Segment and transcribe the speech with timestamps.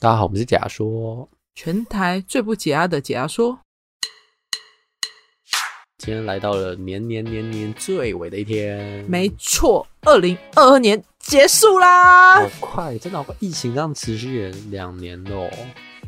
[0.00, 3.58] 大家好，我们是假说，全台最不解压的解压说。
[5.98, 15.50] 今天来到了年年年年最尾的一天，没错，二零二二年结束啦，好快，真的好快，疫情这样持续了两年喽。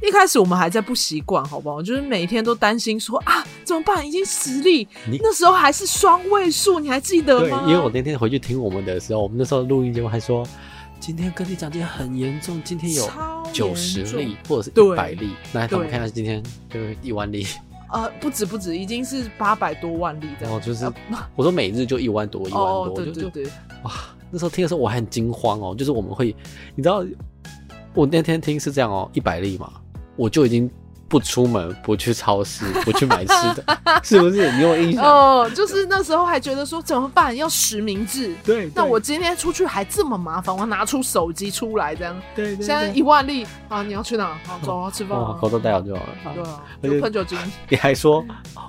[0.01, 1.83] 一开始我们还在不习惯，好不好？
[1.83, 4.07] 就是每天都担心说啊，怎么办？
[4.07, 4.87] 已经十例，
[5.21, 7.65] 那时候还是双位数，你还记得吗？
[7.65, 10.47] 对，因为我那天回去听我们的时候，我们那时候录音节目还说。
[11.01, 13.09] 今天跟你讲，今天很严重，今天有
[13.55, 15.31] 九十例或者是一百例。
[15.55, 17.47] 来，我们看一下今天就是一万例。
[17.91, 20.43] 呃，不止不止，已经是八百多万例的。
[20.43, 20.85] 然后就是，
[21.35, 23.45] 我说每日就一万多，一万多，哦、对对对，
[23.83, 23.91] 哇！
[24.31, 26.37] 那时候听的时候我还很惊慌哦，就是我们会，
[26.75, 27.03] 你知道，
[27.95, 29.73] 我那天听是这样哦，一百例嘛，
[30.17, 30.71] 我就已经。
[31.11, 34.51] 不出门，不去超市， 不去买吃的， 是不是？
[34.53, 35.05] 你有印象？
[35.05, 37.37] 哦，就是那时候还觉得说怎么办？
[37.37, 38.33] 要实名制。
[38.45, 38.71] 对。
[38.77, 42.17] 那我今天出去还这么麻烦，我要拿出手机出来这样。
[42.35, 42.65] 对，对对。
[42.65, 43.83] 现在一万例啊！
[43.83, 44.39] 你要去哪？
[44.47, 45.37] 好，走啊，吃饭啊。
[45.41, 46.09] 口罩戴好就好了。
[46.33, 46.63] 对啊。
[46.81, 47.37] 就喷酒精。
[47.69, 48.25] 你还说，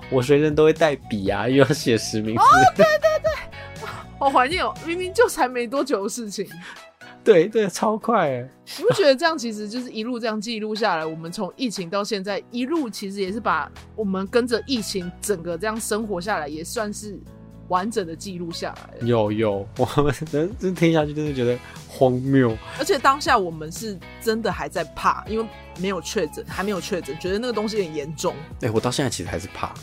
[0.10, 2.42] 我随身都会带笔啊，又要写实名制。
[2.42, 4.74] 哦，对对对，好怀念哦！
[4.84, 6.50] 明明就才没多久的事情。
[7.24, 8.50] 对对，超快哎！
[8.80, 11.06] 你不觉得这样其实就是一路这样记录下来？
[11.06, 17.20] 我们从疫情到现在一路，其实也是把我们跟着疫情整个这样生活下来，也算是
[17.68, 19.06] 完整的记录下来。
[19.06, 22.58] 有有，我们能真听下去，真是觉得荒谬。
[22.80, 25.46] 而且当下我们是真的还在怕，因为
[25.80, 28.34] 没有确诊，还没有确诊，觉得那个东西很严重。
[28.62, 29.74] 哎、欸，我到现在其实还是怕。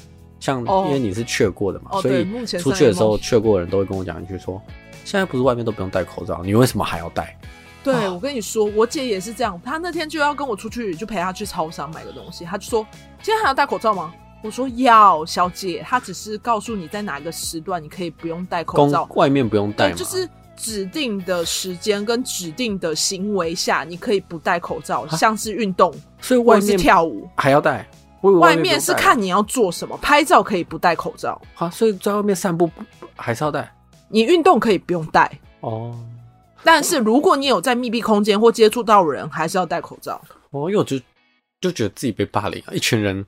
[0.41, 4.63] 像因为你是确过的嘛，哦、所以出去的时候确过的人都会跟我讲一句说。
[5.09, 7.35] 现在不是外面都不用戴口罩，你为什么还要戴？
[7.83, 9.59] 对、啊、我跟你说，我姐也是这样。
[9.65, 12.45] 她那天就要跟我出去，就陪她去超商买个东西。
[12.45, 12.87] 她就说
[13.23, 14.13] ：“今天还要戴口罩吗？”
[14.45, 27.89] 我说：“要，小姐。”她只是告诉你在哪一个时段你可以不用戴口罩，外面不用戴，就是指定的时间跟指定的行为下你可以不戴口罩，像是运动，所以外面是跳舞还要戴。
[28.21, 31.41] 外面是看你要做什么，拍照可以不戴口罩。
[31.55, 32.71] 好，所以在外面散步
[33.17, 33.73] 还是要戴。
[34.09, 35.95] 你运动可以不用戴哦，
[36.65, 40.21] 但是如果你有在密闭空间或接触到人，还是要戴口罩。
[40.51, 40.99] 哦，因为我就
[41.61, 43.27] 就觉得自己被霸凌，一群人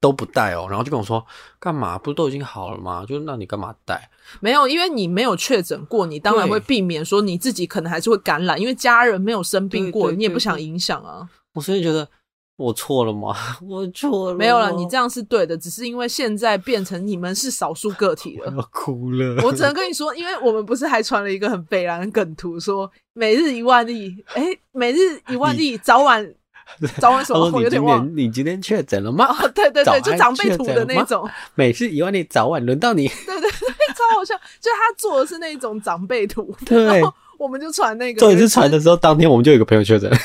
[0.00, 1.24] 都不戴哦，然后就跟我说
[1.58, 1.98] 干嘛？
[1.98, 3.04] 不是都已经好了吗？
[3.08, 4.10] 就那你干嘛戴？
[4.40, 11.28] 没有，因为你没有确诊过，你当然会避免说你自己可能还是会感染，因为家人没有生病过，你也不想影响啊。
[11.54, 12.08] 我所以觉得。
[12.56, 13.36] 我错了吗？
[13.68, 14.34] 我错了。
[14.34, 18.50] 没有了，你这样是对的，只是因为现在变成你们是少数个体了。
[18.50, 19.40] 我要哭了。
[19.44, 26.26] 我只能跟你说，因为我们不是还传了一个很北然的梗图，说每日一万例，哎、欸，每日一万例，早晚
[26.98, 27.50] 早晚什么？
[27.52, 28.10] 我有点忘。
[28.16, 29.26] 你今天确诊了吗？
[29.38, 31.28] 哦，对对对，就长辈图的那种。
[31.54, 33.06] 每日一万例，早晚轮到你。
[33.06, 33.50] 对对对，
[33.94, 34.34] 超好笑。
[34.60, 38.18] 就他做的是那种长辈图，对，然后我们就传那个。
[38.18, 40.08] 做一次传的时候，当天我们就有一个朋友确诊。
[40.10, 40.18] 对。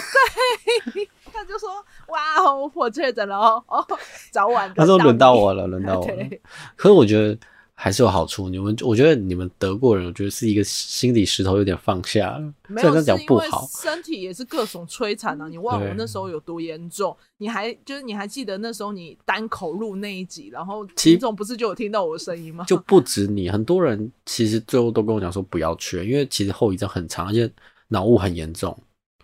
[2.12, 3.86] 哇哦，我确诊了哦哦，
[4.32, 6.24] 早晚 他说轮到我了，轮到我了。
[6.76, 7.38] 可是我觉得
[7.74, 12.54] 还是有好处，你们我觉得你们德国人，我觉得是一个心理石头有点放下了。
[12.68, 15.48] 没有，这样讲不好，身体也是各种摧残啊！
[15.48, 17.16] 你忘了我那时候有多严重？
[17.38, 22.66] 你还就是你还记得那时候你单口录那一集，然后听众不是就有听到我的声音吗？
[22.68, 27.50] 就不止你，很多人其实最后都跟我讲说不要去，因为其实后遗症很长，而且
[27.88, 28.78] 脑雾很严重。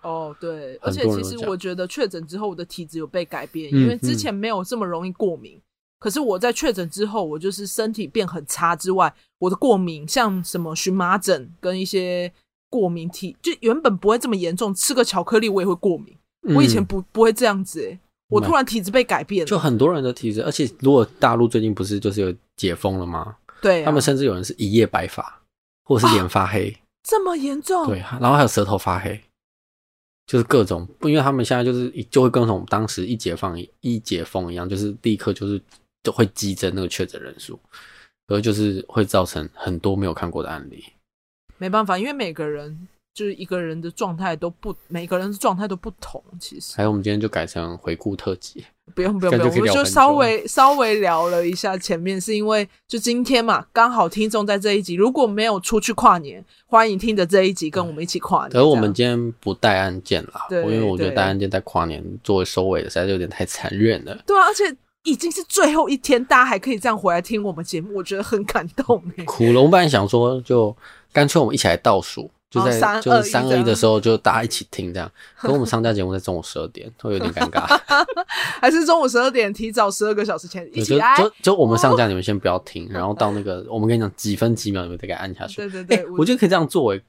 [0.08, 5.60] 哦，对，而且其实我觉得确诊之后我的体质有被改变，因为之前没有这么容易过敏。
[6.00, 12.32] 可是我在确诊之后，我就是身体变很差之外，我的过敏像什么荨麻疹跟一些
[12.70, 16.16] 过敏体，就原本不会这么严重，吃个巧克力我也会过敏。
[16.48, 19.50] 嗯、我以前不不会这样子，诶，我突然体质被改变了。
[19.50, 23.36] 就很多人的体质，而且如果大陆最近不是就是有解封了吗？
[23.62, 25.42] 对、啊，他们甚至有人是一夜白发，
[25.84, 27.88] 或者是脸发黑，啊、这么严重？
[27.88, 29.20] 对，然后还有舌头发黑。
[30.28, 35.60] 就是各种不，因为他们现在就是就会跟我们当时一解放一解封一样，就是立刻就是
[36.04, 37.60] 就会激增那个确诊人数，
[38.28, 40.84] 而就是会造成很多没有看过的案例。
[41.58, 42.88] 没办法，因为每个人。
[43.18, 46.24] 就是一个人的状态都不，每个人的状态都不同。
[46.40, 48.64] 其实，还有我们今天就改成回顾特辑，
[48.96, 58.52] 不用不用不用，我们就稍微稍微聊了一下前面，是因为就今天嘛，刚好听众在这一集，如果没有出去跨年，欢迎听着这一集跟我们一起跨年。
[58.52, 64.18] 可是我们今天不带案件啦，对，因为我觉得带案件在跨年作为收尾的，实在是有点太残忍了。
[64.26, 64.64] 对啊，而且
[65.04, 69.02] 已经是最后一天，大家还可以这样回来听我们节目，我觉得很感动。
[69.26, 70.76] 苦了，我们本来想说，就
[71.14, 72.30] 干脆我们一起来倒数。
[72.50, 75.12] 就在就是三二一的时候，就大家一起听这样。
[75.36, 77.78] 可我们上架节目在中午十二点，会有点尴尬。
[78.62, 81.16] 还是中午十二点提早十二个小时前一起来。
[81.18, 85.58] 就就我们上架，你们先不要听，然后到那个我们跟你讲几分几秒，你们再给按下去。
[85.58, 87.02] 对对对，欸，我觉得可以这样做诶。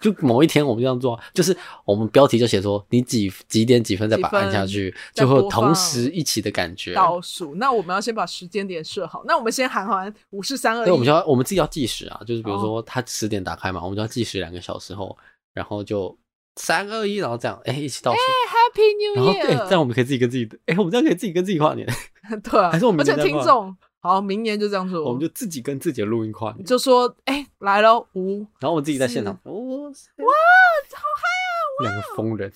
[0.00, 1.54] 就某一天我们这样做，就是
[1.84, 6.94] 我们标题就写说你几几点几分再把它按下去，就会同时一起的感觉。
[6.94, 9.22] 倒数，那我们要先把时间点设好。
[9.26, 15.14] 那我们先喊完五四三二一，对，我们就要我们自己要计时啊，就是比如说他十点打开嘛，哦、我们就要计时两个小时后，
[15.52, 16.16] 然后就
[16.56, 18.18] 三二一，然后这样哎、欸、一起倒数。
[18.18, 19.34] 哎，Happy New Year！
[19.36, 21.86] 然后对，这样我们可以自己跟自己，哎、欸，我们这样可以自己跟自己跨年。
[22.42, 23.76] 对啊，还是我们而且听众。
[24.02, 25.04] 好，明年就这样做。
[25.04, 31.52] 我们就自己跟自己的录音跨年，就说：“哎、欸，来了五。”然后我们自己在现场，哇，哇，好嗨啊！
[31.82, 32.50] 两个疯人，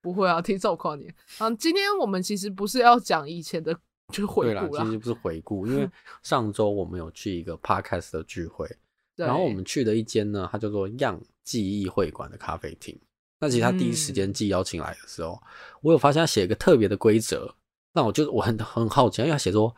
[0.00, 1.14] 不会啊，听这跨年。
[1.40, 3.74] 嗯，今天我们其实不是要讲以前的，
[4.10, 4.82] 就是回顾啦。
[4.82, 5.86] 其实不是回顾，因为
[6.24, 8.66] 上周我们有去一个 podcast 的聚会，
[9.14, 12.98] 然后我们去的一间呢，它叫做样记忆会馆的咖啡厅。
[13.40, 15.48] 那其实他第一时间寄邀请来的时候，嗯、
[15.82, 17.54] 我有发现他写一个特别的规则，
[17.92, 19.76] 那我就我很很好奇，因为他写说。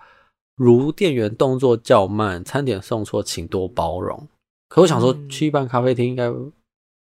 [0.63, 4.29] 如店员动作较慢，餐点送错，请多包容。
[4.69, 6.53] 可我想说，去一般咖啡厅应该、嗯，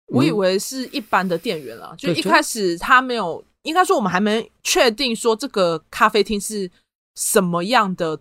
[0.07, 6.71] 我以为是一般的店员啦，就一开始他没有，应该说我们还没确定说这个咖啡厅是
[7.17, 8.17] 什么样的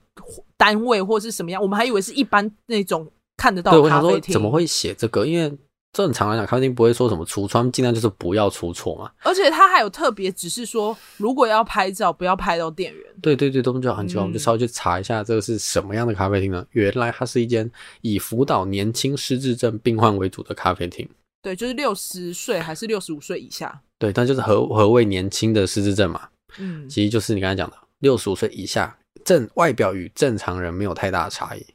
[0.57, 4.09] 单位或是什么样，我们还以为是一般那种看得到的咖啡厅。
[4.09, 5.27] 对，我想说怎么会写这个？
[5.27, 5.55] 因为。
[5.91, 9.11] 正常来讲，咖啡厅不会说什么橱窗，尽量就是不要出错嘛。
[9.23, 13.03] 而且他还有特别只是说，如果要拍照，不要拍到店员。
[13.21, 16.63] 对对对，都就很奇怪，我们就稍微去查一下，这个是什么样的咖啡厅呢？
[16.71, 17.69] 原来它是一间
[18.01, 21.09] 以辅导年轻失智症病患为主的咖啡厅。
[21.41, 23.81] 对，就是六十岁还是六十五岁以下。
[23.97, 26.29] 对，但就是何何谓年轻的失智症嘛？
[26.59, 28.95] 嗯，其实就是你刚才讲的六十五岁以下，
[29.25, 31.65] 正外表与正常人没有太大的差异，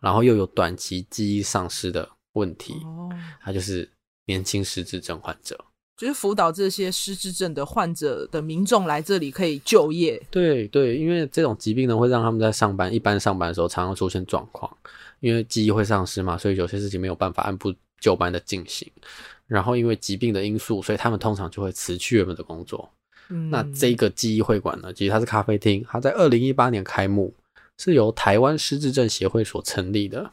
[0.00, 2.08] 然后又有短期记忆丧失的。
[2.36, 2.74] 问题，
[3.42, 3.88] 他就是
[4.26, 5.58] 年轻失智症患者，
[5.96, 10.22] 就是辅导这些失智症的患者的民众来这里可以就业。
[10.30, 14.70] 对对，因为这种疾病呢，会让他们在上班，一般上班的时候常常出现状况，
[15.20, 18.90] 因为记忆会丧失嘛，所以有些事情没有办法按部就班的进行。
[19.46, 22.90] 然后因为疾病的因素，所以他们通常就会辞去原本的工作。
[23.28, 27.32] 嗯，那这个记忆会馆呢，其实它是咖啡厅，它在二零一八年开幕，
[27.78, 30.32] 是由台湾失智症协会所成立的。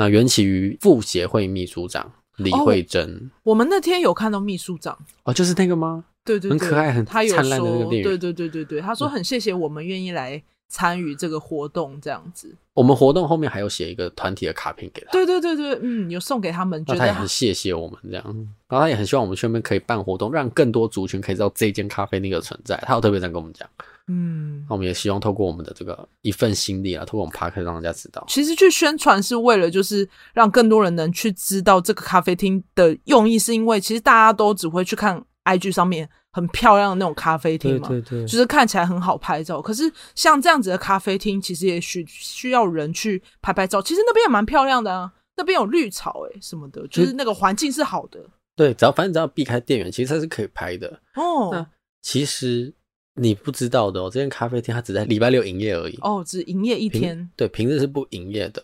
[0.00, 3.06] 那缘起于副协会秘书长李慧珍。
[3.06, 6.02] 哦，我们那天有看到秘书长哦，就是那个吗？
[6.24, 8.02] 对对对，很可爱，很灿烂的那个电影。
[8.02, 12.56] 对对对对对，他说很谢谢我们愿意来参与这个活动，这样子。
[12.72, 15.12] 我们活动后面还有写一个团体的卡片给他。
[15.12, 18.24] 对对对对，嗯，有送给他们，觉得他也很谢谢我们这样。
[18.68, 22.82] 然后他也很希望我们去那边可以办活动，让更多族群可以知道这间咖啡厅的存在。
[22.86, 23.68] 他有特别这样跟我们讲。
[24.12, 28.24] 嗯，那我们也希望透过我们的这个一份心力啊，透过我们 Podcast 让大家知道。
[28.26, 39.62] 其实去宣传是为了，就是让更多人能去知道这个咖啡厅的用意，是因为其实大家都只会去看 IG 上面很漂亮的那种咖啡厅嘛，对对对，就是看起来很好拍照。
[39.62, 43.80] 可是像这样子的咖啡厅，其实也需需要人去拍拍照。
[43.80, 48.18] 其实那边也蛮漂亮的啊，那边有绿草哎、欸、什么的，就是那个环境是好的。
[48.56, 51.50] 对，只要反正只要避开店员，其实它是可以拍的哦。
[51.52, 51.64] 那
[52.02, 52.74] 其实。
[53.16, 57.28] 你不知道的哦，这间咖啡厅它只在礼拜六营业而已哦，只营业一天。
[57.36, 58.62] 对，平日是不营业的，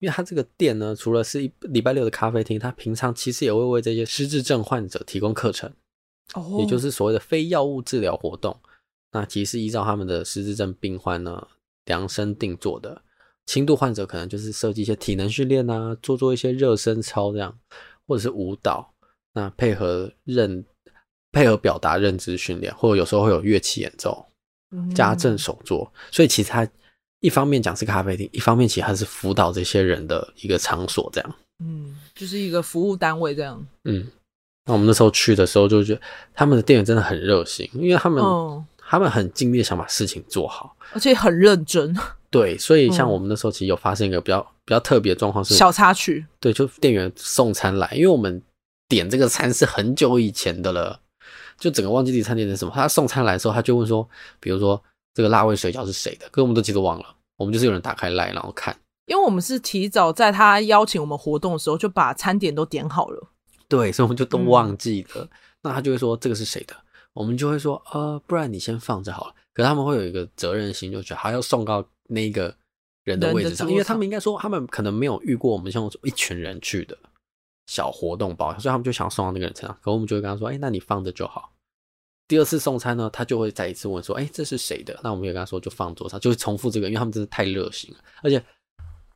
[0.00, 5.72] 因为它这个店呢，除了是一礼拜六的咖啡厅，它平常其实也会为这些失智症患者提供课程，
[6.34, 8.58] 哦，也就是所谓的非药物治疗活动。
[9.12, 11.46] 那其实依照他们的失智症病患呢
[11.86, 13.00] 量身定做的，
[13.46, 17.58] 轻度患者可能就是设计一些体能训练啊，做做一些热身操这样，
[18.06, 18.92] 或者是舞蹈，
[19.32, 20.64] 那配合认。
[21.32, 24.26] 配合表达认知训练，或者有时候会有乐器演奏、
[24.94, 26.66] 家政手作，所以其实它
[27.20, 31.34] 一方面讲是咖啡厅，一方面其实它是辅导这些人的一个场所，这样。
[31.64, 33.66] 嗯，就是一个服务单位这样。
[33.84, 34.06] 嗯，
[34.66, 36.00] 那我们那时候去的时候就觉得
[36.32, 41.96] 他们的店员真的很热心，因为他们、哦、他们很尽力想把事情做好，而且很认真。
[42.30, 46.24] 对，所以像我们那时候其实有发生一个比较比较特别的状况是小插曲。
[46.38, 48.40] 对，就店员送餐来，因为我们
[48.88, 51.00] 点这个餐是很久以前的了。
[51.58, 54.08] 就整个忘记自己餐点是什么，他送餐来的时候，他就问说，
[54.40, 54.80] 比如说
[55.12, 56.26] 这个辣味水饺是谁的？
[56.30, 63.28] 可是我们都其实忘了，我们就是有人打开来然后看，因为我们是提早在他邀请我们活动的时候就把餐点都点好了，
[63.68, 65.22] 对，所以我们就都忘记了。
[65.22, 65.28] 嗯、
[65.62, 66.74] 那他就会说这个是谁的？
[67.12, 69.34] 我们就会说呃，不然你先放着好了。
[69.52, 72.54] 可是他们会有一个责任心，就觉得还要送到那个
[73.02, 76.96] 人的位置上，因为他们应该说他们可能没有遇过我们像一群人去的。
[77.68, 81.52] 小活动包，所以他们就想送到那个人身上，可我们就会跟他说：“哎、那你放着就好。”
[82.26, 87.98] 第二次送餐呢，他就会再一次问说：“哎、这是谁的？”那我们也跟他说：“就放桌上。”就会重复这个，因为他们真的太热心了。
[88.22, 88.42] 而且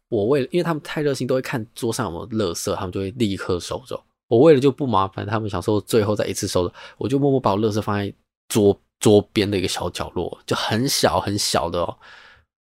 [0.08, 4.04] 我为了，因为他们太热心，都会看桌上有没有垃圾，他们就会立刻收走。
[4.28, 8.14] 我为了就不麻烦他们，想说最后再一次收走，我就默默把我垃圾放在
[8.48, 11.98] 桌桌边的一个小角落，就很小很小的哦。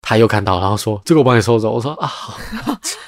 [0.01, 2.33] 他又看到，然后说：“这个我帮你收走。”我说：“啊， 好。”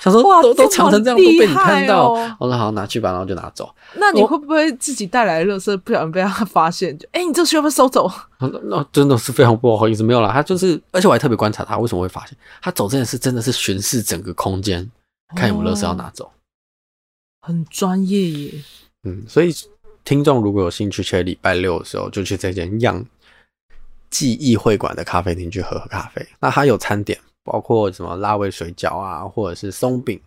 [0.02, 2.14] 想说：“哇，都都藏成这样，都被你看到。
[2.14, 3.74] 哦”我说：“好，拿去吧。”然后就拿走。
[3.96, 6.96] 那你会不会自己带来的垃圾不小心被他发现？
[6.98, 8.12] 就哎、欸，你这个需要不要收走？
[8.40, 10.32] 那真的是非常不好意思，没有啦。
[10.32, 14.90] 他就是，而且我还特别观察他为什么会发现他走这件事，真的是巡视整个空间，
[15.36, 16.32] 看有没有垃圾要拿走，哦、
[17.42, 18.52] 很专业耶。
[19.04, 19.54] 嗯，所以
[20.04, 23.04] 听众如果有兴趣，去礼拜六的时候就去这间样。
[24.12, 30.22] 记忆会馆的咖啡厅去喝喝咖啡，那它有餐点，包括什么辣味水饺啊，或者是松饼、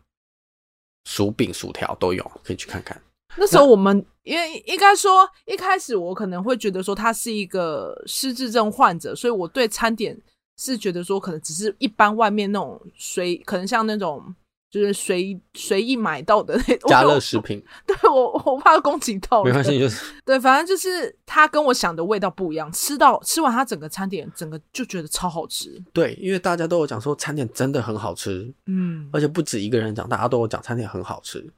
[1.05, 3.01] 薯饼、薯条都有，可以去看看。
[3.37, 10.21] 那时候我们因为应该说一开始我可能会觉得说他是一个失智症患者，所以我对餐点
[10.57, 14.35] 是觉得说可能只是一般外面那种水，可能像那种。
[14.75, 22.73] 就是随随意买到的那种家乐食品， 对我我怕攻击到，没关系， 就是对，反正就是它跟我想的味道不一样。
[22.73, 25.81] 吃到吃完它整个餐点，整个就觉得超好吃。
[25.93, 31.49] 对，因为大家都有讲说餐点真的很好吃，嗯，而且不止一个人讲，大家都有讲餐点很好吃。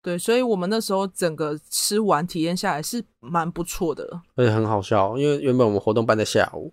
[0.00, 6.72] 对，所以我们那时候整个吃完体验下来是蛮不错的，而且很好笑，因为原本我们活动办在下午，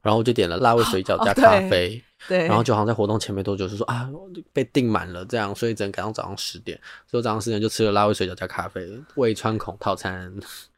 [0.00, 2.02] 然后我就点了辣味水饺加咖啡。
[2.06, 4.08] 哦对，然后就好像在活动前没多久就说啊
[4.52, 6.78] 被订满了这样，所以只能赶到早上十点，
[7.10, 10.32] 所以早上十点就吃了辣味水饺加咖啡，胃穿孔套餐。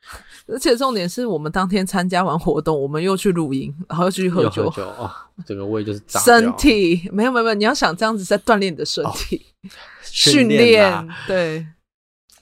[0.47, 5.11] 而且重点是我们当天参加完活动，我们又去露营，然后又去喝酒，喝酒哦，
[5.47, 6.21] 整个胃就是炸。
[6.21, 9.71] 身体没有没有没有，你要想这样子在锻炼你的身体，哦、
[10.03, 11.67] 训练对。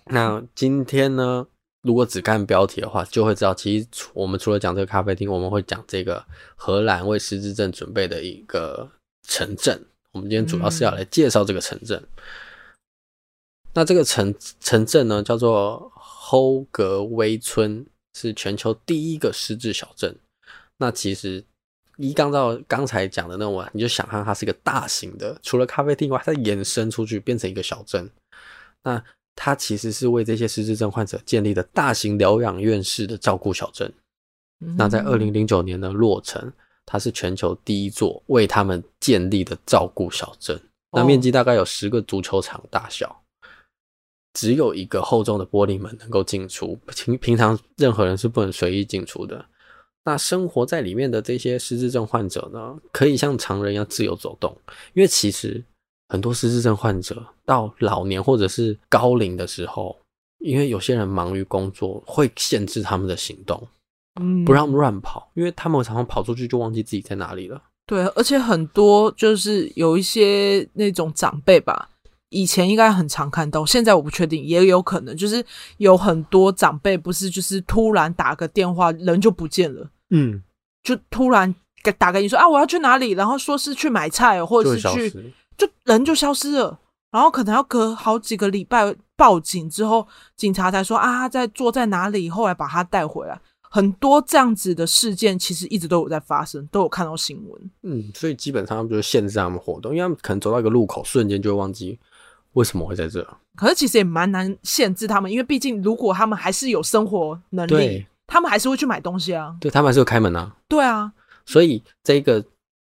[0.06, 1.46] 那今天呢？
[1.82, 6.24] 如果只看标题的话，就会知道，其实我们除了讲这个咖啡厅，我们会讲这个
[6.54, 8.88] 荷兰为失智症准备的一个
[9.28, 9.84] 城镇。
[10.12, 12.02] 我们今天主要是要来介绍这个城镇。
[13.74, 17.84] 那这个城城镇呢，叫做齁格威村，
[18.14, 20.14] 是全球第一个失智小镇。
[20.76, 21.42] 那其实
[21.96, 28.08] 一刚到刚才讲的那晚，你就想象它是一个大型的，除了咖啡厅外，它延伸出去变成一个小镇。
[28.84, 29.02] 那
[29.34, 33.92] 它其实是为这些失智症患者建立的大型疗养院式的照顾小镇。
[34.76, 36.52] 那在二零零九年的落成，
[36.86, 40.60] 它是全球第一座为他们建立的照顾小镇。
[40.92, 43.24] 那面积大概有十个足球场大小，
[44.34, 49.44] 只有一个厚重的玻璃门能够进出，平平常任何人是不能随意进出的。
[50.04, 54.56] 那生活在里面的这些失智症患者呢，可以像常人一样自由走动，
[54.92, 55.64] 因为其实。
[56.12, 59.98] 很多失智症患者到老年或者是高龄的时候，
[60.40, 63.66] 因为有些人忙于工作，会限制他们的行动，
[64.20, 67.62] 嗯，不让他们乱跑，因为他们常常跑出去就忘记自己在哪里了。
[67.86, 71.88] 对，而且很多就是有一些那种长辈吧，
[72.28, 75.42] 以前应该很常看到，现在我不确定，也有可能就是
[75.78, 80.42] 有很多长辈不是就是突然打个电话人就不见了，嗯，
[80.82, 81.54] 就突然
[81.96, 85.32] 打给你说啊我要去哪里，然后说是去买菜或者是去。
[85.56, 86.78] 就人就消失了，
[87.10, 90.06] 然后可能要隔好几个礼拜报警之后，
[90.36, 93.40] 警察才说啊，他在坐在哪里，后来把他带回来。
[93.74, 97.70] 很多这样子的事件其实一直都有在发生，都有看到新闻。
[97.82, 101.98] 嗯，所以基本上他们就是限制他们活动，因为他们可能走到一个路口，瞬间就会忘记
[102.52, 103.26] 为什么会在这。
[103.56, 109.56] 可是其实也蛮难限制他们，因为毕竟如果他们还是有生活能力，他们还是会去买东西啊。
[109.58, 110.54] 对，他们还是会开门啊。
[110.68, 111.12] 对啊，
[111.46, 112.44] 所以这个。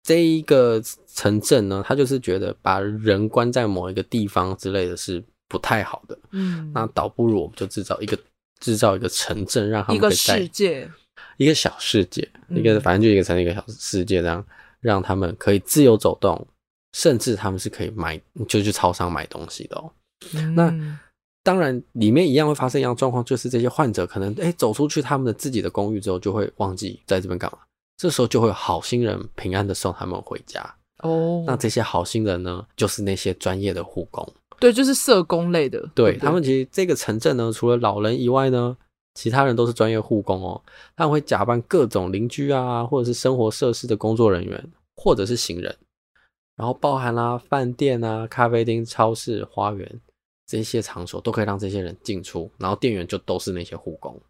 [0.05, 0.79] 这一个
[1.15, 6.15] 城镇呢，他就是觉得把人关在某一个地方之类的是不太好的。
[6.29, 8.15] 嗯，那倒不如我们就制造一个
[8.59, 10.91] 制造一个城镇，让他们可以在一个世界，
[11.37, 14.45] 一个小世界，一个反正就一个城，一个小世界，这样
[14.79, 16.47] 让他们可以自由走动，
[16.93, 19.91] 甚至他们是可以买就去超商买东西的哦。
[20.35, 20.71] 嗯、那
[21.41, 27.57] 当然里面一样会发生一样状况，就是这些患者可能哎走出去他们的自己的公寓之后，就会忘记在这边干嘛。
[27.97, 30.61] 这时候就会有好心人平安的送他们回家
[30.99, 31.43] 哦。
[31.47, 34.27] 那这些好心人呢，就是那些专业的护工，
[34.59, 35.81] 对，就是社工类的。
[35.95, 38.75] 对，他们，其实这个城镇呢，除了老人以外呢，
[39.13, 40.61] 其他人都是专业护工哦。
[40.95, 45.73] 他们会假扮各种邻居啊，或者是生活设施的工作人员，或者是行人，
[46.57, 50.01] 然后包含啦、啊、饭店啊、咖啡厅、超市、花园
[50.45, 54.21] 这些场所，都可以让这些人进出，然后店员就都是那些护工。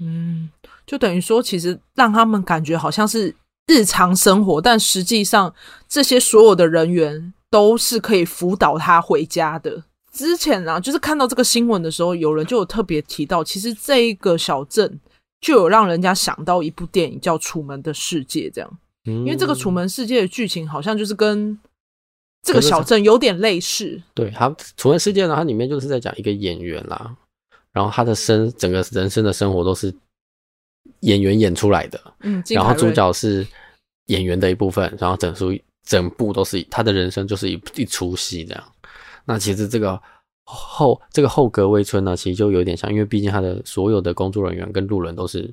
[0.00, 0.50] 嗯，
[0.86, 3.34] 就等于说，其实让他们感觉好像是
[3.66, 5.54] 日常生活，但实际上
[5.88, 9.84] 这些所有的人员都是可以辅导他回家的。
[10.12, 15.00] 之前啊，就是看到这个新闻的时候，有人就有特别提到，其实这一个小镇
[15.40, 21.58] 就有让人家想到一部电影叫《楚门的世界》这样，因为这个《楚门世界》的剧情好像就是跟
[22.42, 24.00] 这个小镇有点类似。
[24.14, 27.16] 对，它《楚门世界》呢，它里面就是在讲一个演员啦。
[27.74, 29.92] 然后他的生整个人生的生活都是
[31.00, 33.46] 演员演出来的，嗯，然后主角是
[34.06, 35.52] 演员的一部分，然后整出
[35.84, 38.64] 整部都是他的人生就是一一出戏这样。
[39.24, 40.00] 那其实这个
[40.44, 45.52] 后这个后格威村呢，其实就有点像，因为毕竟他的所有的工作人员跟路人都是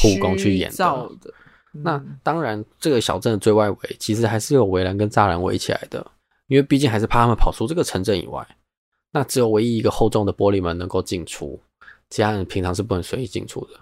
[0.00, 0.76] 护工去演的。
[0.76, 1.34] 的
[1.74, 6.06] 嗯、那当然，这个小镇的最外围其实还是有围栏跟栅栏围起来的，
[6.46, 8.46] 因为毕竟还是怕他们跑出这个城镇以外。
[9.16, 11.58] 那只有唯一一个厚重的玻璃门能够进出，
[12.10, 13.80] 其他人平常是不能随意进出的。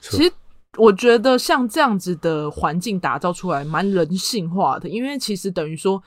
[0.00, 0.30] 其实
[0.76, 6.02] 我觉得像这样子的环境打造出来蛮人性化的，因为其实等于说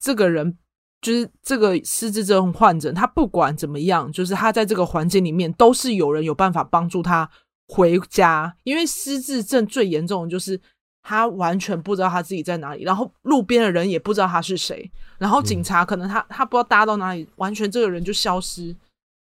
[0.00, 0.56] 这个人
[1.02, 7.30] 就是这个失智症患者，他不管怎么样，就是他在这个环境里面都是有人有办法帮助他
[7.68, 8.56] 回家。
[8.64, 10.60] 因为失智症最严重的就是
[11.02, 14.90] 他完全不知道他自己在哪里，然后路边的人也不知道他是谁。
[15.18, 18.74] 然后警察可能他他不知道搭到哪里，完全这个人就消失。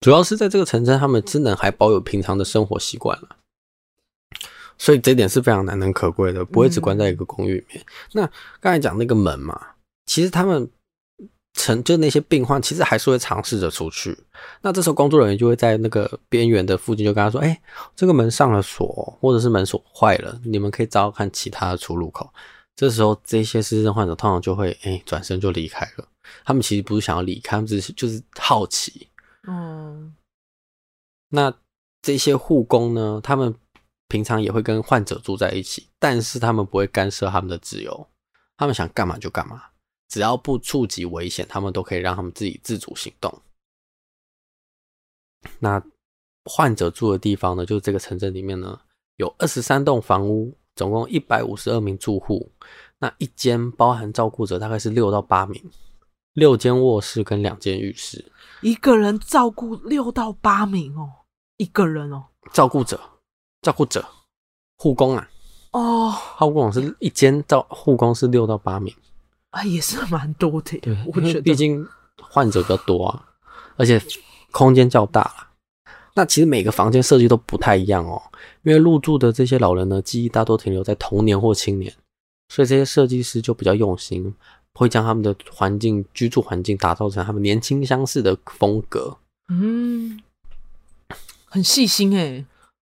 [0.00, 3.36] 主要是在这个城镇，他们只能还保有平常的生活习惯了，
[4.76, 7.80] 所以这点是非常难能可贵的，不会只关在一个公寓里面。
[7.80, 9.58] 嗯、那刚才讲那个门嘛，
[10.06, 10.68] 其实他们
[11.54, 14.16] 城就那些病患，其实还是会尝试着出去。
[14.60, 17.60] 那这时候工作人员就会在那个边缘的附近就跟他说：“哎，
[17.94, 22.28] 这个门上了锁，或者是门锁坏了，你们可以找找看其他的出入口。”
[22.74, 26.08] 这时候，这些失智症患者通常就会哎转身就离开了。
[26.44, 29.08] 他们其实不是想要离开，他们只是就是好奇。
[29.46, 30.14] 嗯，
[31.28, 31.52] 那
[32.00, 33.20] 这些护工呢？
[33.22, 33.54] 他们
[34.08, 38.08] 平常也会跟患者住在一起，但是他们不会干涉他们的自由。
[38.56, 39.62] 他们想干嘛就干嘛，
[40.12, 43.40] 只要不触及危险，他们都可以让他们自己自主行动。
[45.58, 45.82] 那
[46.44, 47.64] 患者住的地方呢？
[47.64, 48.78] 就是这个城镇里面呢，
[49.16, 50.54] 有二十三栋房屋。
[50.74, 52.50] 总共一百五十二名住户，
[52.98, 55.62] 那一间包含照顾者大概是六到八名，
[56.32, 61.10] 六间卧室跟两间浴室，一个人照顾六到八名哦，
[61.58, 62.98] 一个人哦，照顾者，
[63.60, 64.02] 照顾者，
[64.78, 65.28] 护工啊，
[65.72, 68.96] 哦，护工是一间照护工是六到八名，
[69.52, 71.86] 啊，也是蛮多的，对，我觉得毕竟
[72.20, 73.24] 患者比较多啊，
[73.76, 74.00] 而且
[74.50, 75.48] 空间较大了。
[76.14, 78.20] 那其实每个房间设计都不太一样哦，
[78.64, 81.92] 因为入住的这些老人呢，记忆大多停留在童年或青年，
[82.48, 84.34] 所以这些设计师就比较用心，
[84.74, 89.16] 会将他们的环境、居住环境打造成他们年轻相似的风格。
[89.48, 90.20] 嗯，
[91.46, 92.46] 很细心诶。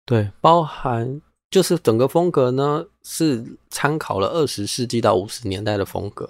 [0.06, 6.30] 对，包含就是整个风格呢，是参考了二十世纪到五十年代的风格，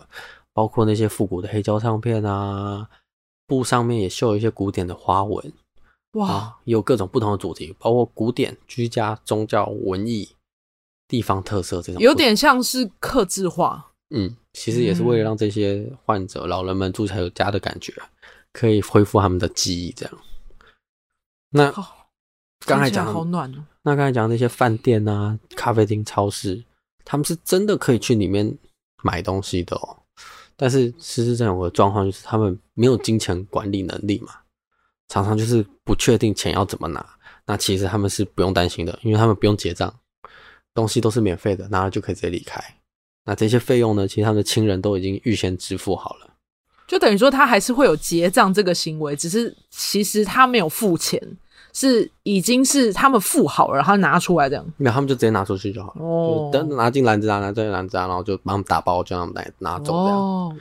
[0.54, 2.90] 包括那些复古的黑胶唱片啊，
[3.46, 5.54] 布上面也绣一些古典的花纹。
[6.14, 10.36] 哇，有各种不同的主题，包括古典、居家、宗教、文艺、
[11.08, 13.94] 地方特色这种，有点像是刻字化。
[14.14, 17.94] 嗯，其实也是为了让这些患者、嗯、老人们住才有家的感觉，
[18.52, 19.92] 可以恢复他们的记忆。
[19.94, 20.18] 这样。
[21.52, 21.72] 那
[22.66, 23.64] 刚才讲好暖哦。
[23.84, 26.64] 那刚才讲那些饭店啊、咖啡厅、超市，
[27.04, 28.58] 他们是真的可以去里面
[29.04, 29.98] 买东西的哦。
[30.56, 34.34] 但是事实上有个状况就是，他们没有金钱管理能力嘛。
[35.10, 37.06] 常常就是不确定钱要怎么拿，
[37.46, 39.94] 那其实他们是不用担心的，因为他们不用结账，
[40.74, 42.64] 东西都是免费的，拿了就可以直接离开。
[43.26, 46.34] 那这些费用呢，其实他们的亲人都已经预先支付好了，
[46.88, 51.22] 就等于说他还是会有结账这个行为，只是其实他没有付钱，
[51.74, 54.66] 是已经是他们付好了，然后拿出来这样。
[54.78, 60.18] 没有，他们就直接拿出去就好了，哦，等拿进篮子啊，拿进篮子啊，然后就帮他们打包，就让他们拿拿走这样。
[60.18, 60.56] 哦，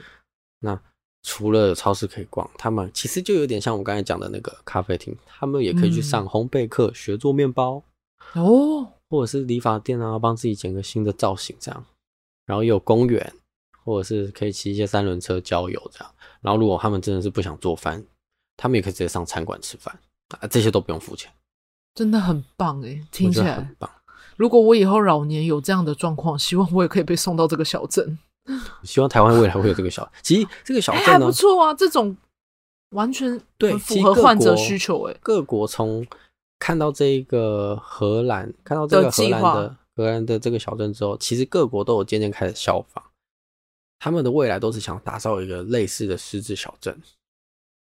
[0.59, 0.79] 那。
[1.23, 7.83] 除了有超市可以逛，他们其实就有点像我们刚才讲的那个咖啡厅，他们也可以去上烘焙课，嗯、学做面包
[8.33, 11.85] 哦，或者是理发店啊，帮自己剪个新的造型这样。
[12.47, 13.31] 然后有公园，
[13.85, 16.11] 或者是可以骑一些三轮车郊游这样。
[16.41, 18.03] 然后如果他们真的是不想做饭，
[18.57, 19.95] 他们也可以直接上餐馆吃饭
[20.39, 21.31] 啊，这些都不用付钱，
[21.93, 23.89] 真的很棒诶，听起来很棒。
[24.37, 28.17] 如果我以后老年有这样的状况，希望我也可以被送到这个小镇。
[28.83, 32.15] 希望台湾未来会有这个小，其实这个小镇、欸、还不错啊，这种
[32.91, 35.17] 完全对符合患者需求诶。
[35.21, 36.05] 各国从
[36.57, 43.03] 看到这个荷兰，看到这个荷兰的荷兰的这个小镇之后，其实各国都有渐渐开始效仿，
[43.99, 46.99] 他们的未来都是想打造一个类似的失智小镇。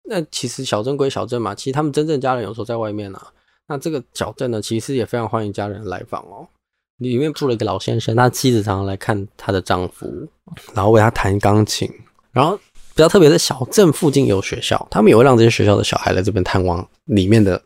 [0.08, 3.32] 那其实小镇归小镇嘛，其实他们真正家人有时候在外面、啊。
[3.66, 6.48] 那这个小镇呢，其实也非常欢迎家人来访哦。
[6.96, 10.26] 里面住了一个老先生，他妻子常常来看他的丈夫，
[10.74, 11.88] 然后为他弹钢琴。
[12.32, 17.60] 然后比较特别的，小镇附近有学校，他们也会让这些学校的小孩来这边探望里面的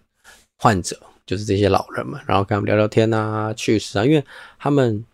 [0.59, 4.25] 患者，就是这些老人们，然后跟他们聊聊天啊、趣事啊，因为
[4.59, 5.05] 他们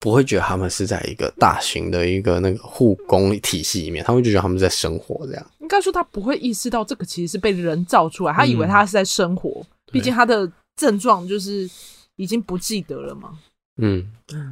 [0.00, 5.46] 不会觉得他们是在一个大型的一个那个护工体系里面，他们就觉得他们在生活这样。
[5.64, 11.68] 应该说他不会意识到这个其实是被人造出来，他以为他是在生活，嗯、毕竟他的症状就是。
[12.16, 13.36] 已经不记得了嘛？
[13.78, 14.08] 嗯，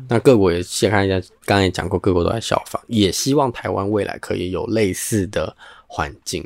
[0.08, 6.44] 那各国也先看一下，刚才也讲过，各国都在效仿，也希望台湾未来可以有类似的环境。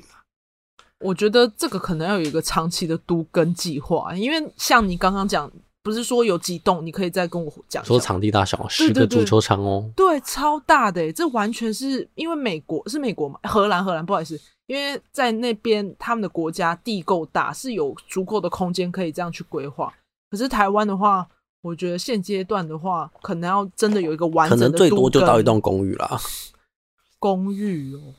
[1.00, 5.50] 我觉得这个可能要有一个长期的都根计划，因为像你刚刚讲，
[5.86, 7.84] 不是说有几栋，你可以再跟我讲。
[7.84, 19.94] 说场地大小十个足球场哦，对，超大的，这完全是因为美国是美国嘛，荷兰荷兰，不好意思，因为在那边他们的国家地够大，是有足够的空间可以这样去规划。
[20.28, 21.24] 可是台湾的话，
[21.62, 26.18] 我觉得现阶段的话，可能要真的有一个完整的，可能最多就到一栋公寓啦。
[27.20, 28.12] 公寓哦，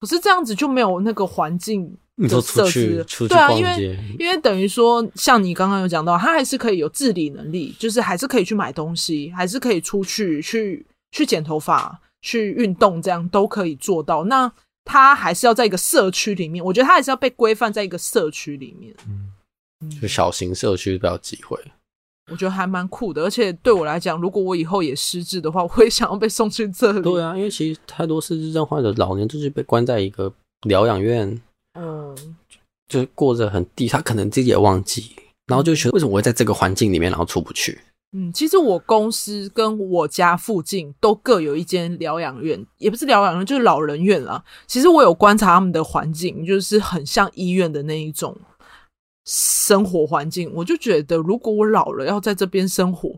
[0.00, 1.96] 可是这样子就没有那个环境。
[2.16, 14.22] 你说出去，出去对啊，因为因为等于说，像你刚刚有讲到，他还是可以有自理能力，就是还是可以去买东西，还是可以出去去去剪头发、去运动，这样都可以做到。
[14.26, 14.50] 那
[14.84, 18.94] 他还是要在一个社区里面，我觉得他还是要被规范在一个社区里面。
[19.08, 21.58] 嗯，就小型社区比较机会，
[22.30, 23.24] 我觉得还蛮酷的。
[23.24, 27.02] 而且对我来讲，如果我以后也失智的话，我也想要被送去这里。
[27.02, 30.32] 对啊，因为其实太多失智症患者老年就是被关在一个
[30.68, 31.40] 疗养院。
[31.74, 32.36] 嗯，
[32.88, 35.14] 就过着很低，他可能自己也忘记，
[35.46, 37.78] 然后就觉得为什么我会在这个环境里面，然后出不去？
[38.16, 44.40] 嗯，其实我公司跟我家附近都各有一间疗养院，也不是疗养院，就是老人院啦。
[44.68, 48.36] 其实我有观察他们的环境，就是很像医院的那一种
[49.26, 50.48] 生活环境。
[50.54, 53.10] 我就觉得，如果我老了要在这边生活，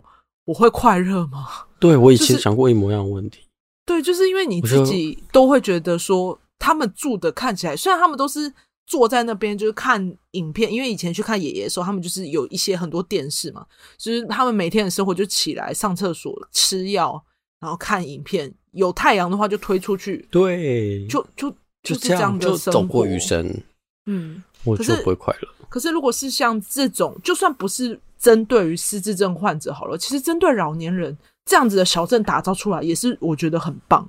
[0.47, 1.47] 我会快乐吗？
[1.79, 3.41] 对，我以前想过一模一样的问题。
[3.85, 6.39] 对，就是因为你自己都会觉得说。
[6.59, 8.53] 他们住的看起来，虽然他们都是
[8.87, 13.67] 坐在那边就是看影片，因为以前去看爷爷的时候，他们就是有一些很多电视嘛，
[13.97, 17.23] 就是他们每天的生活就起来上厕所、吃药，
[17.61, 18.53] 然后看影片。
[18.73, 21.51] 有太阳的话就推出去，对，就就
[21.83, 23.63] 就是这样的生活，走过余生。
[24.05, 25.49] 嗯，我就不会快乐。
[25.71, 31.17] 可是如果是像这种，就算不是针对于失智症患者好了，其实针对老年人
[31.47, 34.07] 这样子的小镇打造出来，也是我觉得很棒。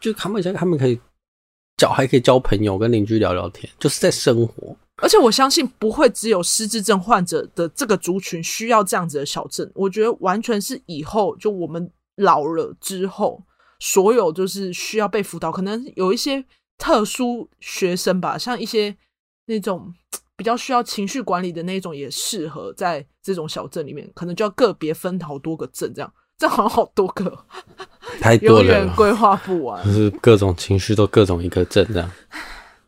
[0.00, 0.98] 就他们现在他们可以。
[1.76, 4.76] 脚还可以交朋友，跟邻居聊聊天，就是在生活。
[4.96, 13.42] 而且我相信不会只有失智症患者的这个族群需要这样子的小镇，我觉得完全是以后就我们老了之后，
[13.78, 16.42] 所有就是需要被辅导，可能有一些
[16.78, 18.96] 特殊学生吧，像一些
[19.44, 19.92] 那种
[20.34, 26.10] 比较需要情绪管理的那种，也适合在这种小镇里面，可能就要个别分好多个镇这样。
[26.38, 27.36] 这好像好多个，
[28.20, 29.84] 太多了，规划不完。
[29.84, 32.10] 就是各种情绪都各种一个症这样。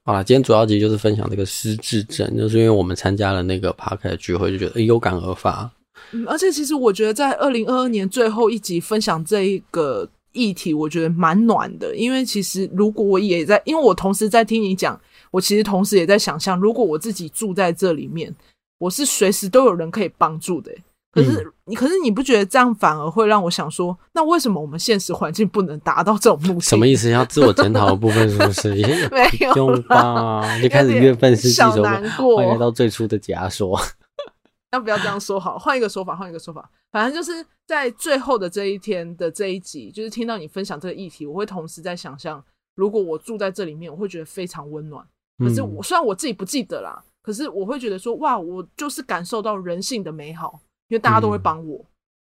[0.04, 5.70] 好啦，今天主要集就是分享这个失智症，就是因为我们参加了那个 Podcast 聚会，就觉得有感而发。
[6.12, 11.94] 嗯，而且其实我觉得在二零二二年最后一集分享这一个议题，我觉得蛮暖的。
[11.94, 14.98] 因为其实如果我也在，因为我同时在听你讲，
[15.30, 18.34] 我其实同时也在想象，如果我自己住在这里面，
[18.78, 20.70] 我是随时都有人可以帮助的。
[21.10, 26.60] 可是你，可是你不觉得这样反而会让我想说，那为什么我们现实环境不能达到这种目的？
[26.60, 27.10] 什么意思？
[27.10, 28.74] 要自我检讨的部分是不是？
[29.10, 30.60] 没有吧？
[30.60, 33.78] 就开始月份是小难过，欢迎来到最初的假说。
[34.72, 35.58] 要不要这样说好？
[35.58, 36.70] 换一个说法，换一个说法。
[36.92, 42.42] 反正就是在最后的这一天的这一集，就是听到你分享这个议题，我会同时在想象，
[42.76, 45.02] 如果我住在这里面，我会觉得非常温暖。
[45.38, 50.60] 可是我虽然我自己不记得啦，可是我会觉得说，哇，我就是感受到人性的美好。
[50.88, 51.78] 因为大家都会帮我，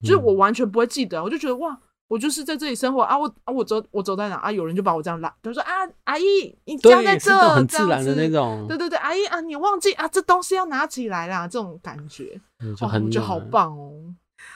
[0.03, 1.77] 嗯、就是我完全不会记得，嗯、我就觉得哇，
[2.09, 5.73] 我就是在这里生活啊，我啊我走我走在哪啊，有人就把我这样拉，就说啊
[6.05, 13.91] 阿姨你家在这，很自然的那种，对对对，阿姨啊你忘记啊这东西要拿起来啦，这种感觉，嗯、就很、哦、我觉得好棒哦，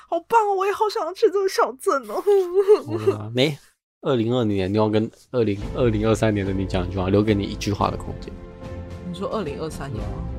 [0.09, 3.31] 好棒哦，我也好想要去这个小镇哦。
[3.35, 3.57] 没，
[4.03, 8.33] 二零二零年你要跟二零二零二三年的你讲一句话，留给你一句话的空间。
[9.09, 10.36] 你说二零二三年吗？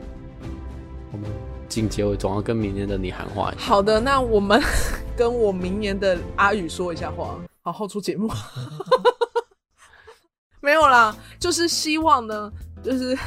[1.68, 3.54] 进结尾总要跟明年的你喊话。
[3.58, 4.62] 好的，那我们
[5.16, 8.30] 跟我明年的阿宇说一下话，好后出节目。
[10.62, 12.52] 没有啦，就是希望呢，
[12.84, 13.18] 就是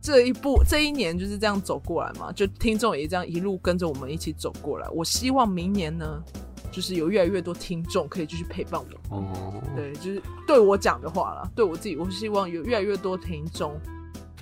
[0.00, 4.88] 这一步这一年就是这样走过来嘛，就听众也这样一路跟着我们一起走过来。
[4.88, 6.22] 我希望明年呢，
[6.72, 9.16] 就是有越来越多听众可以继续陪伴我。
[9.16, 13.78] 哦，对，就是对我讲的话啦，对我自己，我希望有越来越多听众。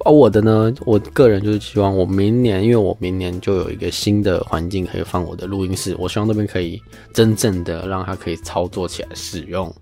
[0.05, 6.81] 而、哦、我的呢，我个人就是希望我明年，因为我明年就有一个新的环境可以放我的录音室，我希望那边可以
[7.13, 9.75] 真正的让它可以操作起来使用，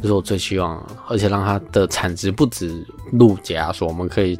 [0.00, 4.36] 这是我最希望，而且让它的产值不止录加，说我们可以，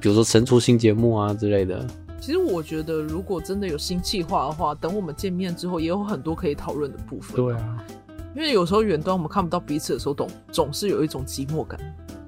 [0.00, 1.86] 比如说生出新节目啊之类的。
[2.20, 7.36] 其实我觉得，如果真的有新计划的话，等我们见面之后，也有很多可以讨论的部分。
[7.36, 7.84] 对啊，
[8.34, 11.78] 因为有时候远端我们看不到彼此的时候，总总是有一种寂寞感。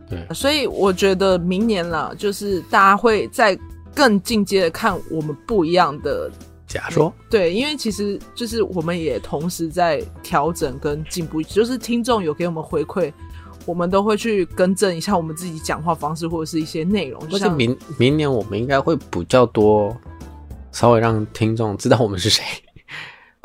[0.09, 3.59] 对，所以我觉得明年了，就是大家会再
[3.95, 6.31] 更进阶的看我们不一样的
[6.67, 13.13] 假说对，因为其实就是我们也同时在调整跟进步，就是听众有给我们回馈，
[13.65, 17.21] 我们都会去更正一下我们自己讲话方式或者是一些内容。
[17.33, 19.97] 而且明明年我们应该会比较多，
[20.73, 22.45] 稍微让听众知道我们是谁。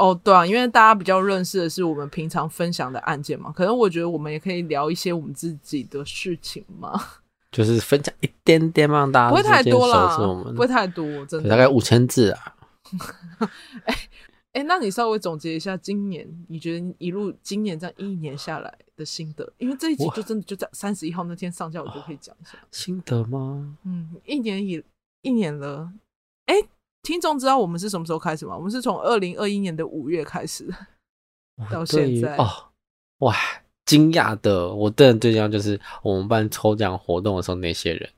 [0.02, 7.00] 哦，对啊，因为大家比较认识的是我们平常分享的案件嘛，可能我觉得我们也可以聊一些我们自己的事情嘛，
[7.54, 10.18] 就是分享一点点嘛，让大家不会太多啦，
[10.56, 12.56] 不会太多，真的大概五千字啊。
[13.86, 13.96] 哎
[14.54, 19.48] 哎，那你稍微总结一下今年，你觉得一路今年这样一年下来的心得？
[19.60, 23.78] 因为这一集就真的就在三十一号那天上架，我就可以讲一下心得吗？
[23.84, 24.84] 嗯，一年以
[25.22, 25.92] 一年了，
[26.48, 26.56] 哎。
[27.04, 28.56] 听众知道我们是什么时候开始吗？
[28.56, 30.68] 我们是从二零二一年的五月开始
[31.72, 32.48] 到现在哦。
[33.20, 33.36] 哇，
[33.86, 34.74] 惊讶的！
[34.74, 38.10] 我个人最惊讶就是我们办抽奖活动的时候那些人。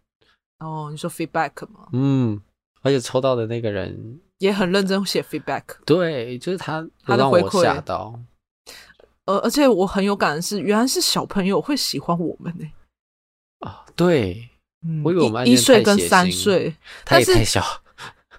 [0.60, 1.88] 哦，你说 feedback 吗？
[1.94, 2.42] 嗯，
[2.82, 5.64] 而且抽到的那个人也很认真写 feedback。
[5.86, 8.18] 对，就是他，他的回馈吓到。
[9.26, 12.66] 呃，而且我很有感的是，原来是小朋友会喜欢我们呢。
[13.60, 14.50] 啊，对，
[14.86, 17.62] 嗯，我以为我们一岁跟三岁，他也太小。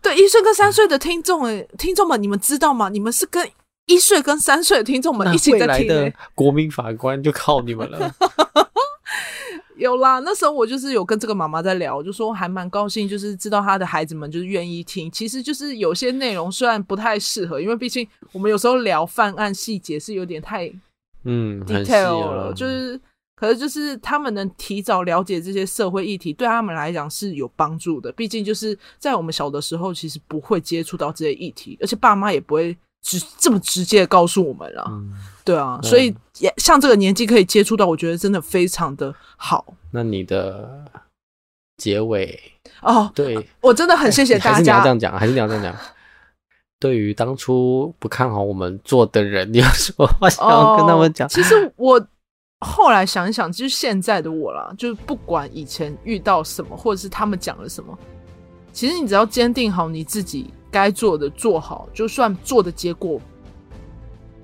[0.04, 2.90] 对一岁跟三岁的听众诶，听众们，你们知道吗？
[2.90, 3.50] 你们是跟
[3.86, 6.12] 一岁跟三岁的听众们一起在听的。
[6.34, 8.14] 国民法官就靠你们了。
[9.76, 15.10] 有啦，那时候我就是有跟这个妈妈在聊，就说还蛮高兴，就是知道她的孩子们就是愿意听。
[15.10, 20.70] 其实就是有些内容虽然不太适合，因为毕竟我们有时候聊犯案细节是有点太
[21.24, 23.00] 嗯 detail 了，就是。
[23.36, 28.12] 可是，就是他们能提早了解这些社会议题，对他们来讲是有帮助的。
[28.12, 34.84] 毕竟，就是在我们小的时候，其实不会接触到这些议题，而且爸妈也不会直这么直接的告诉我们了。
[34.88, 35.12] 嗯、
[35.44, 39.74] 对啊，所以也像这个年纪可以接触到，我觉得真的非常的好。
[39.90, 40.84] 那你的
[41.76, 42.40] 结尾
[42.82, 44.50] 哦，对，我真的很谢谢大家。
[44.52, 45.76] 还是你要这样讲，还是你要这样讲？
[46.78, 51.26] 对于当初不看好我们做的人，你有什么话想要跟他们讲。
[51.26, 52.06] 哦、其实我。
[52.60, 57.98] 后来想一想，就是现在的我啦，就是不管以前遇到什么，或者是他们讲了什么，
[58.72, 63.20] 其实你只要坚定好你自己该做的做好，就算做的结果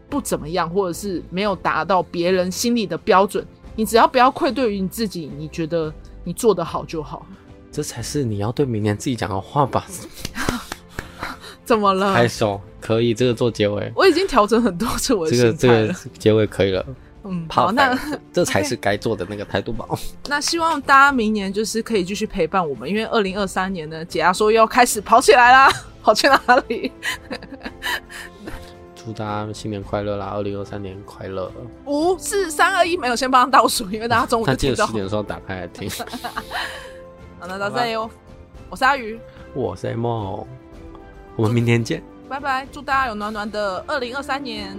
[0.08, 5.92] 不怎么样，或者是没有达到别人心里的标准，你只要不要愧对于你自己，你觉得
[6.22, 7.26] 你做得好就好。
[7.72, 9.86] 这才是你要对明年自己讲的话吧？
[11.64, 12.12] 怎么了？
[12.12, 13.92] 拍手可以，这个做结尾。
[13.94, 15.54] 我已经调整很多次我的心态了。
[15.54, 16.84] 这个这个结尾可以了。
[17.24, 17.98] 嗯，好，那
[18.32, 19.86] 这才是该做的那个态度吧。
[20.28, 25.70] 那希望大家明年就是可以继续陪伴我们，因为二零二三年呢，解压说又要开始跑起来啦，
[26.02, 26.90] 跑去哪里？
[29.02, 30.32] 祝大家新年快乐啦！
[30.34, 31.50] 二零二三年快乐。
[31.86, 35.88] 五四三二一，没有先帮他倒数，因为大家中午十点的时候打开来听。
[37.38, 38.10] 好，那到这里哦。
[38.68, 39.18] 我是阿鱼，
[39.54, 40.46] 我是梦，
[41.34, 42.66] 我们明天见，拜拜！
[42.70, 44.76] 祝大家有暖暖的二零二三年。